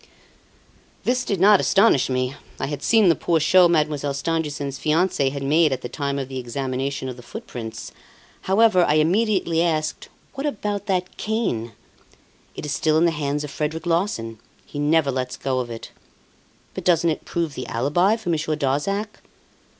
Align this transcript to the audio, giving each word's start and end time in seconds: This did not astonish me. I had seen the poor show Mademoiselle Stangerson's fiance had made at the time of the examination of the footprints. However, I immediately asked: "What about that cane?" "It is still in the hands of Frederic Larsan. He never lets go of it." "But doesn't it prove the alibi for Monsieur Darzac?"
This 1.03 1.23
did 1.23 1.39
not 1.39 1.59
astonish 1.59 2.09
me. 2.09 2.33
I 2.59 2.65
had 2.65 2.81
seen 2.81 3.07
the 3.07 3.13
poor 3.15 3.39
show 3.39 3.67
Mademoiselle 3.67 4.15
Stangerson's 4.15 4.79
fiance 4.79 5.29
had 5.29 5.43
made 5.43 5.71
at 5.71 5.81
the 5.81 5.89
time 5.89 6.17
of 6.17 6.27
the 6.27 6.39
examination 6.39 7.07
of 7.07 7.17
the 7.17 7.21
footprints. 7.21 7.91
However, 8.49 8.83
I 8.83 8.95
immediately 8.95 9.61
asked: 9.61 10.09
"What 10.33 10.47
about 10.47 10.87
that 10.87 11.17
cane?" 11.17 11.73
"It 12.55 12.65
is 12.65 12.71
still 12.71 12.97
in 12.97 13.05
the 13.05 13.11
hands 13.11 13.43
of 13.43 13.51
Frederic 13.51 13.85
Larsan. 13.85 14.39
He 14.65 14.79
never 14.79 15.11
lets 15.11 15.37
go 15.37 15.59
of 15.59 15.69
it." 15.69 15.91
"But 16.73 16.83
doesn't 16.83 17.11
it 17.11 17.23
prove 17.25 17.53
the 17.53 17.67
alibi 17.67 18.15
for 18.15 18.29
Monsieur 18.29 18.55
Darzac?" 18.55 19.21